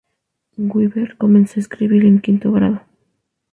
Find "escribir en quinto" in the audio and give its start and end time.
1.61-2.51